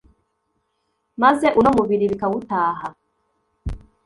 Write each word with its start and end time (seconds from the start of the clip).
maze 1.21 1.47
uno 1.59 1.69
mubiri 1.77 2.05
bikawutaha 2.11 2.87